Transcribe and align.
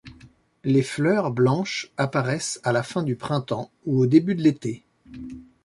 Les 0.63 0.81
fleurs, 0.81 1.29
blanches, 1.29 1.91
apparaissent 1.95 2.59
à 2.63 2.71
la 2.71 2.81
fin 2.81 3.03
du 3.03 3.15
printemps 3.15 3.69
ou 3.85 3.99
au 3.99 4.05
début 4.07 4.33
de 4.33 4.41
l'été. 4.41 4.83